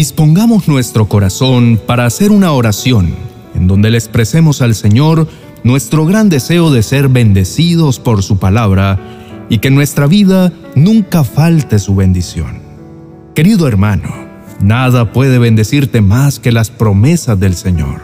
[0.00, 3.14] Dispongamos nuestro corazón para hacer una oración
[3.54, 5.28] en donde le expresemos al Señor
[5.62, 8.98] nuestro gran deseo de ser bendecidos por su palabra
[9.50, 12.60] y que en nuestra vida nunca falte su bendición.
[13.34, 14.08] Querido hermano,
[14.62, 18.00] nada puede bendecirte más que las promesas del Señor.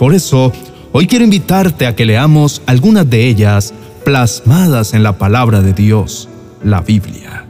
[0.00, 0.50] Por eso,
[0.90, 3.72] hoy quiero invitarte a que leamos algunas de ellas
[4.04, 6.28] plasmadas en la palabra de Dios,
[6.64, 7.41] la Biblia.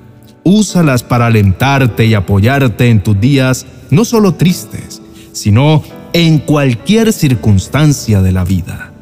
[0.45, 5.01] Úsalas para alentarte y apoyarte en tus días no solo tristes,
[5.33, 8.93] sino en cualquier circunstancia de la vida.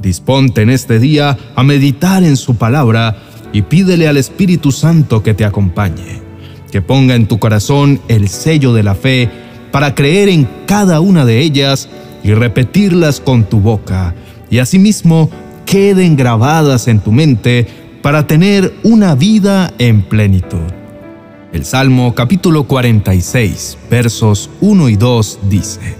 [0.00, 3.16] Disponte en este día a meditar en su palabra
[3.52, 6.20] y pídele al Espíritu Santo que te acompañe,
[6.70, 9.30] que ponga en tu corazón el sello de la fe
[9.70, 11.88] para creer en cada una de ellas
[12.24, 14.14] y repetirlas con tu boca,
[14.50, 15.30] y asimismo
[15.64, 17.66] queden grabadas en tu mente
[18.02, 20.75] para tener una vida en plenitud.
[21.56, 25.96] El Salmo capítulo 46, versos 1 y 2 dice,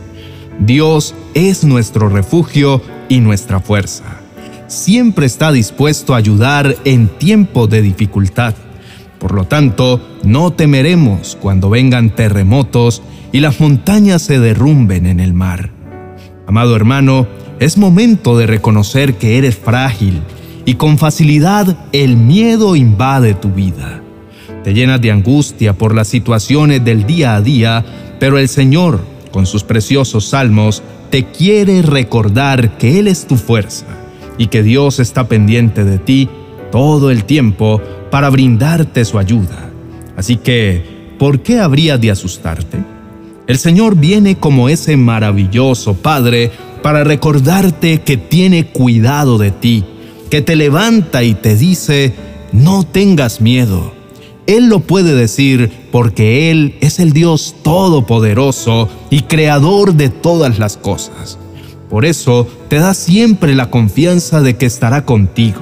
[0.58, 4.20] Dios es nuestro refugio y nuestra fuerza.
[4.66, 8.54] Siempre está dispuesto a ayudar en tiempo de dificultad.
[9.18, 13.00] Por lo tanto, no temeremos cuando vengan terremotos
[13.32, 15.70] y las montañas se derrumben en el mar.
[16.46, 17.26] Amado hermano,
[17.60, 20.20] es momento de reconocer que eres frágil
[20.66, 24.02] y con facilidad el miedo invade tu vida.
[24.66, 27.84] Te llenas de angustia por las situaciones del día a día,
[28.18, 29.00] pero el Señor
[29.36, 33.84] con sus preciosos salmos, te quiere recordar que Él es tu fuerza
[34.38, 36.30] y que Dios está pendiente de ti
[36.72, 39.70] todo el tiempo para brindarte su ayuda.
[40.16, 42.78] Así que, ¿por qué habría de asustarte?
[43.46, 46.50] El Señor viene como ese maravilloso Padre
[46.82, 49.84] para recordarte que tiene cuidado de ti,
[50.30, 52.14] que te levanta y te dice,
[52.52, 53.92] no tengas miedo,
[54.46, 60.76] él lo puede decir porque Él es el Dios todopoderoso y creador de todas las
[60.76, 61.38] cosas.
[61.90, 65.60] Por eso te da siempre la confianza de que estará contigo.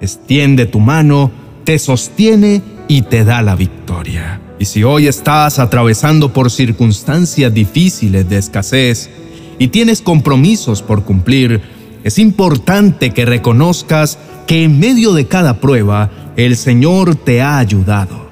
[0.00, 1.30] Extiende tu mano,
[1.64, 4.40] te sostiene y te da la victoria.
[4.58, 9.10] Y si hoy estás atravesando por circunstancias difíciles de escasez
[9.58, 11.62] y tienes compromisos por cumplir,
[12.04, 18.28] es importante que reconozcas que en medio de cada prueba el Señor te ha ayudado.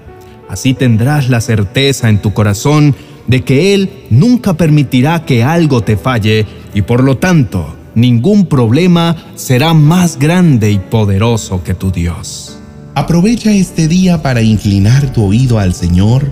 [0.48, 2.94] Así tendrás la certeza en tu corazón
[3.26, 9.16] de que Él nunca permitirá que algo te falle y por lo tanto ningún problema
[9.36, 12.58] será más grande y poderoso que tu Dios.
[12.94, 16.30] Aprovecha este día para inclinar tu oído al Señor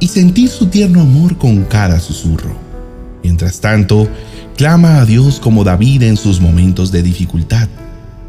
[0.00, 2.54] y sentir su tierno amor con cada susurro.
[3.22, 4.06] Mientras tanto,
[4.56, 7.68] clama a Dios como David en sus momentos de dificultad,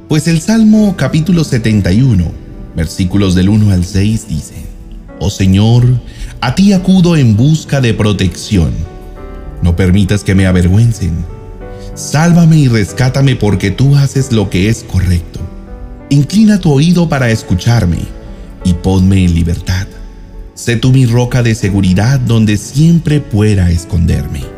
[0.08, 4.56] pues el Salmo capítulo 71 versículos del 1 al 6 dice,
[5.20, 5.86] Oh Señor,
[6.42, 8.72] a ti acudo en busca de protección.
[9.62, 11.14] No permitas que me avergüencen.
[11.96, 15.40] Sálvame y rescátame porque tú haces lo que es correcto.
[16.10, 18.00] Inclina tu oído para escucharme
[18.66, 19.88] y ponme en libertad.
[20.54, 24.55] Sé tú mi roca de seguridad donde siempre pueda esconderme.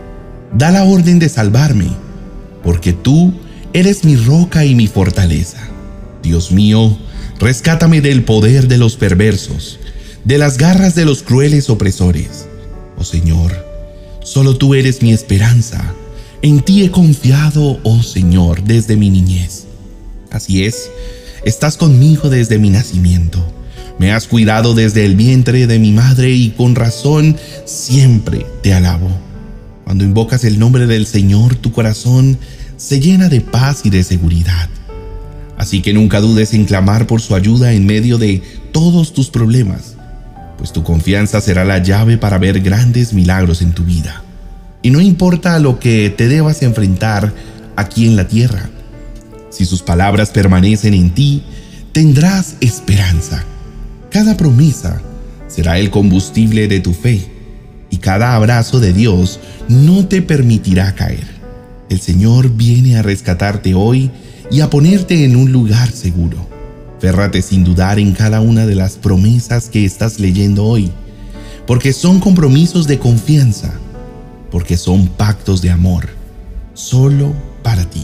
[0.53, 1.89] Da la orden de salvarme,
[2.63, 3.33] porque tú
[3.73, 5.59] eres mi roca y mi fortaleza.
[6.23, 6.97] Dios mío,
[7.39, 9.79] Rescátame del poder de los perversos,
[10.23, 12.47] de las garras de los crueles opresores.
[12.97, 13.53] Oh Señor,
[14.23, 15.93] solo tú eres mi esperanza.
[16.41, 19.65] En ti he confiado, oh Señor, desde mi niñez.
[20.31, 20.89] Así es,
[21.45, 23.45] estás conmigo desde mi nacimiento.
[23.99, 29.26] Me has cuidado desde el vientre de mi madre y con razón siempre te alabo.
[29.87, 32.37] Cuando invocas el nombre del Señor, tu corazón
[32.75, 34.67] se llena de paz y de seguridad.
[35.57, 38.41] Así que nunca dudes en clamar por su ayuda en medio de
[38.73, 39.95] todos tus problemas,
[40.57, 44.23] pues tu confianza será la llave para ver grandes milagros en tu vida.
[44.81, 47.33] Y no importa lo que te debas enfrentar
[47.77, 48.69] aquí en la tierra,
[49.51, 51.43] si sus palabras permanecen en ti,
[51.93, 53.45] tendrás esperanza.
[54.11, 55.01] Cada promesa
[55.47, 57.36] será el combustible de tu fe
[57.89, 61.25] y cada abrazo de Dios no te permitirá caer.
[61.89, 64.11] El Señor viene a rescatarte hoy
[64.51, 66.37] y a ponerte en un lugar seguro.
[66.99, 70.91] Férrate sin dudar en cada una de las promesas que estás leyendo hoy,
[71.65, 73.73] porque son compromisos de confianza,
[74.51, 76.09] porque son pactos de amor,
[76.73, 77.33] solo
[77.63, 78.03] para ti,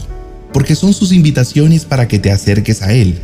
[0.53, 3.19] porque son sus invitaciones para que te acerques a Él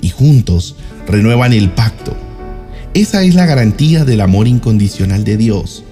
[0.00, 0.76] y juntos
[1.06, 2.14] renuevan el pacto.
[2.92, 5.84] Esa es la garantía del amor incondicional de Dios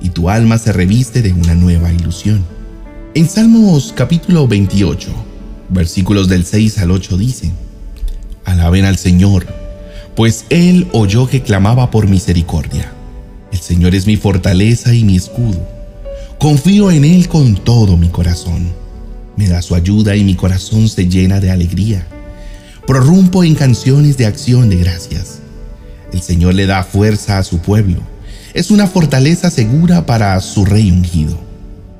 [0.00, 2.44] y tu alma se reviste de una nueva ilusión.
[3.14, 5.10] En Salmos capítulo 28,
[5.68, 7.52] versículos del 6 al 8 dicen,
[8.44, 9.46] Alaben al Señor,
[10.14, 12.92] pues Él oyó que clamaba por misericordia.
[13.52, 15.60] El Señor es mi fortaleza y mi escudo.
[16.38, 18.72] Confío en Él con todo mi corazón.
[19.36, 22.06] Me da su ayuda y mi corazón se llena de alegría.
[22.86, 25.40] Prorrumpo en canciones de acción de gracias.
[26.12, 28.00] El Señor le da fuerza a su pueblo.
[28.54, 31.38] Es una fortaleza segura para su rey ungido.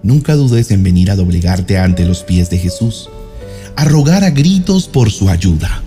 [0.02, 3.08] Nunca dudes en venir a doblegarte ante los pies de Jesús,
[3.76, 5.82] a rogar a gritos por su ayuda,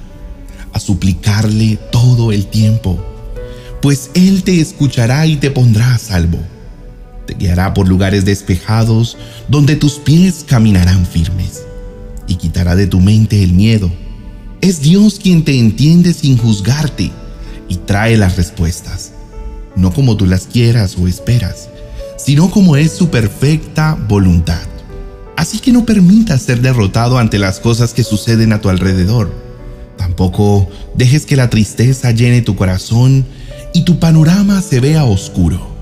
[0.72, 3.04] a suplicarle todo el tiempo
[3.84, 6.40] pues Él te escuchará y te pondrá a salvo.
[7.28, 9.18] Te guiará por lugares despejados
[9.50, 11.64] donde tus pies caminarán firmes
[12.26, 13.92] y quitará de tu mente el miedo.
[14.62, 17.12] Es Dios quien te entiende sin juzgarte
[17.68, 19.12] y trae las respuestas,
[19.76, 21.70] no como tú las quieras o esperas,
[22.18, 24.62] sino como es su perfecta voluntad.
[25.36, 29.34] Así que no permitas ser derrotado ante las cosas que suceden a tu alrededor.
[29.98, 33.26] Tampoco dejes que la tristeza llene tu corazón
[33.74, 35.74] y tu panorama se vea oscuro.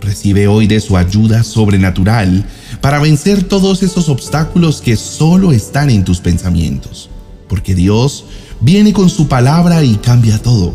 [0.00, 2.44] Recibe hoy de su ayuda sobrenatural
[2.80, 7.08] para vencer todos esos obstáculos que solo están en tus pensamientos,
[7.48, 8.24] porque Dios
[8.60, 10.74] viene con su palabra y cambia todo,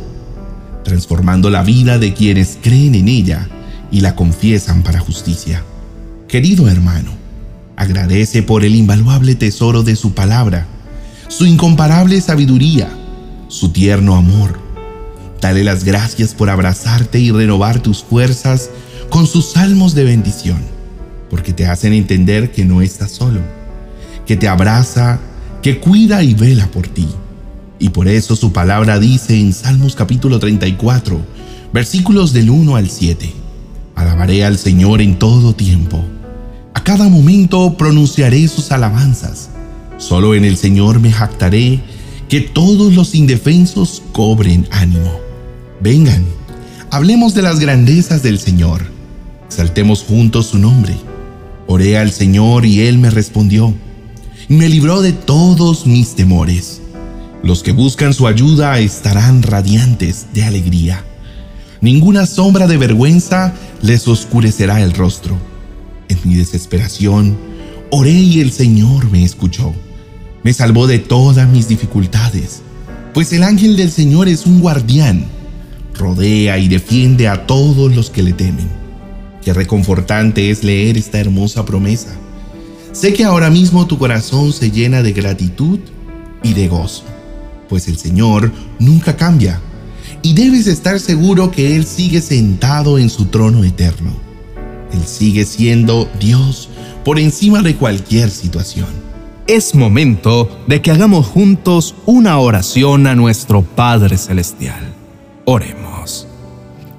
[0.89, 3.47] transformando la vida de quienes creen en ella
[3.91, 5.63] y la confiesan para justicia.
[6.27, 7.12] Querido hermano,
[7.77, 10.65] agradece por el invaluable tesoro de su palabra,
[11.30, 12.89] su incomparable sabiduría,
[13.47, 14.59] su tierno amor,
[15.41, 18.69] Dale las gracias por abrazarte y renovar tus fuerzas
[19.09, 20.62] con sus salmos de bendición,
[21.30, 23.39] porque te hacen entender que no estás solo,
[24.25, 25.19] que te abraza,
[25.62, 27.07] que cuida y vela por ti.
[27.79, 31.19] Y por eso su palabra dice en Salmos capítulo 34,
[31.71, 33.31] versículos del 1 al 7,
[33.95, 36.03] Alabaré al Señor en todo tiempo.
[36.73, 39.49] A cada momento pronunciaré sus alabanzas.
[39.97, 41.79] Solo en el Señor me jactaré,
[42.27, 45.19] que todos los indefensos cobren ánimo.
[45.81, 46.25] Vengan,
[46.91, 48.83] hablemos de las grandezas del Señor.
[49.47, 50.95] Saltemos juntos su nombre.
[51.65, 53.73] Oré al Señor y Él me respondió.
[54.47, 56.81] Me libró de todos mis temores.
[57.44, 61.03] Los que buscan su ayuda estarán radiantes de alegría.
[61.81, 65.38] Ninguna sombra de vergüenza les oscurecerá el rostro.
[66.09, 67.38] En mi desesperación,
[67.91, 69.74] oré y el Señor me escuchó.
[70.44, 72.62] Me salvó de todas mis dificultades,
[73.13, 75.25] pues el ángel del Señor es un guardián
[76.00, 78.68] rodea y defiende a todos los que le temen.
[79.44, 82.09] Qué reconfortante es leer esta hermosa promesa.
[82.92, 85.80] Sé que ahora mismo tu corazón se llena de gratitud
[86.42, 87.03] y de gozo,
[87.69, 89.62] pues el Señor nunca cambia
[90.21, 94.12] y debes estar seguro que Él sigue sentado en su trono eterno.
[94.92, 96.69] Él sigue siendo Dios
[97.06, 98.88] por encima de cualquier situación.
[99.48, 104.94] Es momento de que hagamos juntos una oración a nuestro Padre Celestial.
[105.45, 106.27] Oremos.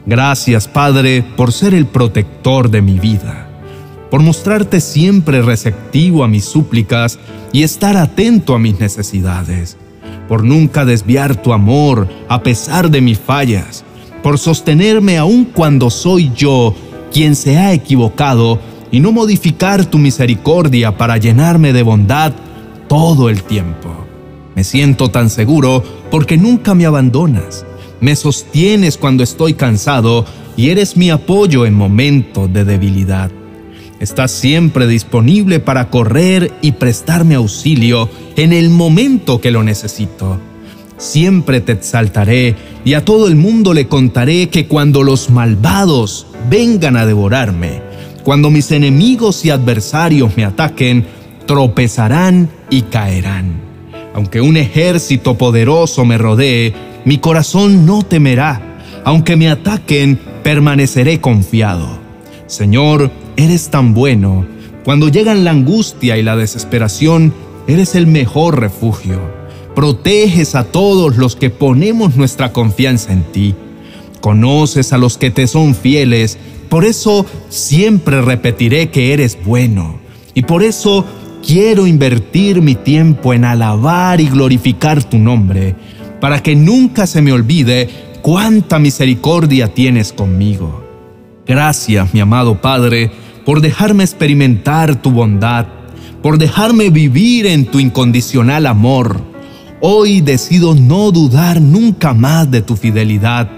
[0.07, 3.49] Gracias, Padre, por ser el protector de mi vida,
[4.11, 7.19] por mostrarte siempre receptivo a mis súplicas
[7.53, 9.77] y estar atento a mis necesidades,
[10.31, 13.85] por nunca desviar tu amor a pesar de mis fallas,
[14.23, 16.75] por sostenerme aun cuando soy yo
[17.13, 18.59] quien se ha equivocado
[18.91, 22.33] y no modificar tu misericordia para llenarme de bondad
[22.89, 23.91] todo el tiempo.
[24.55, 27.67] Me siento tan seguro porque nunca me abandonas
[28.01, 30.25] me sostienes cuando estoy cansado
[30.57, 33.31] y eres mi apoyo en momentos de debilidad.
[34.01, 40.41] Estás siempre disponible para correr y prestarme auxilio en el momento que lo necesito.
[40.97, 46.97] Siempre te exaltaré y a todo el mundo le contaré que cuando los malvados vengan
[46.97, 47.83] a devorarme,
[48.23, 51.05] cuando mis enemigos y adversarios me ataquen,
[51.45, 53.61] tropezarán y caerán.
[54.15, 56.73] Aunque un ejército poderoso me rodee,
[57.05, 58.79] mi corazón no temerá.
[59.05, 62.01] Aunque me ataquen, permaneceré confiado.
[62.47, 64.45] Señor, eres tan bueno.
[64.85, 67.33] Cuando llegan la angustia y la desesperación,
[67.67, 69.19] eres el mejor refugio.
[69.75, 73.55] Proteges a todos los que ponemos nuestra confianza en ti.
[74.21, 79.99] Conoces a los que te son fieles, por eso siempre repetiré que eres bueno.
[80.35, 81.07] Y por eso
[81.47, 85.75] quiero invertir mi tiempo en alabar y glorificar tu nombre
[86.21, 87.89] para que nunca se me olvide
[88.21, 90.85] cuánta misericordia tienes conmigo.
[91.47, 93.11] Gracias, mi amado Padre,
[93.45, 95.67] por dejarme experimentar tu bondad,
[96.23, 99.21] por dejarme vivir en tu incondicional amor.
[99.81, 103.49] Hoy decido no dudar nunca más de tu fidelidad,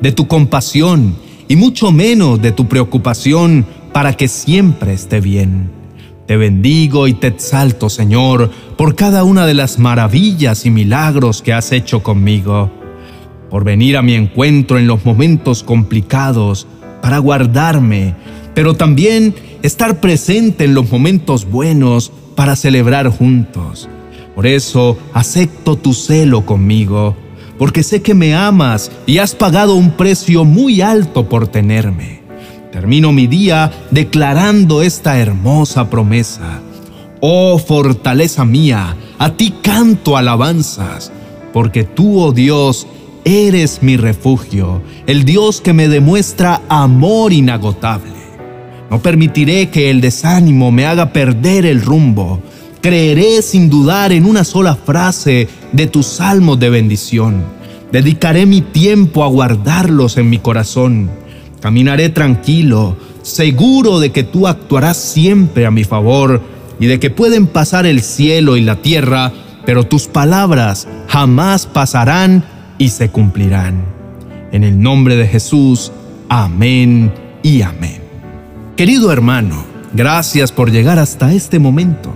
[0.00, 1.16] de tu compasión
[1.48, 5.70] y mucho menos de tu preocupación para que siempre esté bien.
[6.26, 11.52] Te bendigo y te exalto, Señor, por cada una de las maravillas y milagros que
[11.52, 12.70] has hecho conmigo,
[13.50, 16.66] por venir a mi encuentro en los momentos complicados,
[17.04, 18.14] para guardarme,
[18.54, 23.90] pero también estar presente en los momentos buenos para celebrar juntos.
[24.34, 27.14] Por eso acepto tu celo conmigo,
[27.58, 32.22] porque sé que me amas y has pagado un precio muy alto por tenerme.
[32.72, 36.62] Termino mi día declarando esta hermosa promesa.
[37.20, 41.12] Oh fortaleza mía, a ti canto alabanzas,
[41.52, 42.86] porque tú, oh Dios,
[43.24, 48.12] eres mi refugio, el Dios que me demuestra amor inagotable.
[48.90, 52.40] No permitiré que el desánimo me haga perder el rumbo.
[52.80, 57.42] Creeré sin dudar en una sola frase de tus salmos de bendición.
[57.90, 61.10] Dedicaré mi tiempo a guardarlos en mi corazón.
[61.60, 66.42] Caminaré tranquilo, seguro de que tú actuarás siempre a mi favor
[66.78, 69.32] y de que pueden pasar el cielo y la tierra,
[69.64, 72.44] pero tus palabras jamás pasarán
[72.78, 73.84] y se cumplirán.
[74.52, 75.92] En el nombre de Jesús,
[76.28, 77.12] amén
[77.42, 78.00] y amén.
[78.76, 82.12] Querido hermano, gracias por llegar hasta este momento.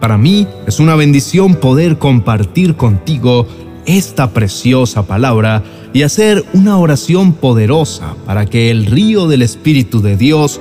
[0.00, 3.46] Para mí es una bendición poder compartir contigo
[3.86, 5.62] esta preciosa palabra
[5.92, 10.60] y hacer una oración poderosa para que el río del Espíritu de Dios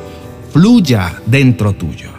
[0.52, 2.10] fluya dentro tuyo.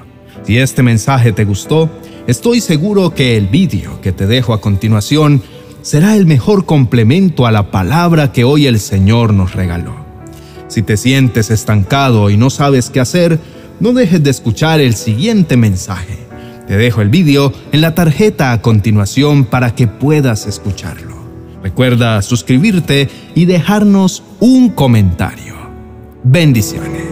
[0.45, 1.91] Si este mensaje te gustó,
[2.27, 5.43] estoy seguro que el vídeo que te dejo a continuación
[5.83, 9.95] será el mejor complemento a la palabra que hoy el Señor nos regaló.
[10.69, 13.39] Si te sientes estancado y no sabes qué hacer,
[13.81, 16.19] no dejes de escuchar el siguiente mensaje.
[16.69, 21.17] Te dejo el vídeo en la tarjeta a continuación para que puedas escucharlo.
[21.63, 25.57] Recuerda suscribirte y dejarnos un comentario.
[26.23, 27.10] Bendiciones.